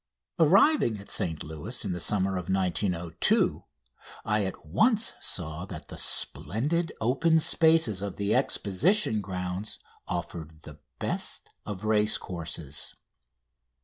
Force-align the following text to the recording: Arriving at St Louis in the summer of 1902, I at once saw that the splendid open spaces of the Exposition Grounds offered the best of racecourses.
Arriving 0.39 0.97
at 0.97 1.11
St 1.11 1.43
Louis 1.43 1.85
in 1.85 1.91
the 1.91 1.99
summer 1.99 2.35
of 2.35 2.49
1902, 2.49 3.63
I 4.25 4.45
at 4.45 4.65
once 4.65 5.13
saw 5.21 5.63
that 5.65 5.89
the 5.89 5.97
splendid 5.99 6.91
open 6.99 7.39
spaces 7.39 8.01
of 8.01 8.15
the 8.15 8.33
Exposition 8.33 9.21
Grounds 9.21 9.77
offered 10.07 10.63
the 10.63 10.79
best 10.97 11.51
of 11.67 11.83
racecourses. 11.83 12.95